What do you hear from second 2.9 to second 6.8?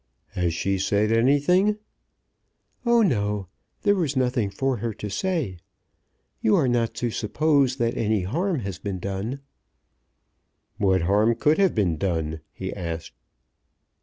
no; there was nothing for her to say. You are